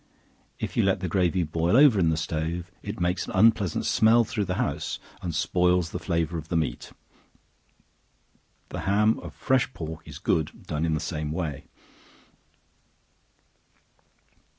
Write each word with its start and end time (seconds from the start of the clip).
If 0.57 0.75
you 0.75 0.81
let 0.81 0.99
the 0.99 1.07
gravy 1.07 1.43
boil 1.43 1.77
over 1.77 1.99
in 1.99 2.09
the 2.09 2.17
stove, 2.17 2.71
it 2.81 2.99
makes 2.99 3.27
an 3.27 3.33
unpleasant 3.35 3.85
smell 3.85 4.23
through 4.23 4.45
the 4.45 4.55
house, 4.55 4.97
and 5.21 5.35
spoils 5.35 5.91
the 5.91 5.99
flavor 5.99 6.39
of 6.39 6.47
the 6.49 6.57
meat. 6.57 6.91
The 8.69 8.79
ham 8.89 9.19
of 9.19 9.35
fresh 9.35 9.71
pork 9.75 9.99
is 10.05 10.17
good, 10.17 10.65
done 10.65 10.85
in 10.85 10.95
the 10.95 10.99
same 10.99 11.31
way. 11.31 11.65